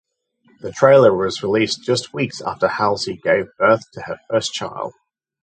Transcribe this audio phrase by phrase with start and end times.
[0.61, 4.95] The trailer was released just weeks after Halsey gave birth to her first child.